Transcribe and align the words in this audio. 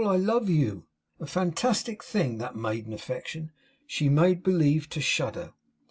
I 0.03 0.15
love 0.15 0.49
you!' 0.49 0.87
A 1.19 1.27
fantastic 1.27 2.03
thing, 2.03 2.39
that 2.39 2.55
maiden 2.55 2.91
affectation! 2.91 3.51
She 3.85 4.09
made 4.09 4.41
believe 4.41 4.89
to 4.89 4.99
shudder. 4.99 5.53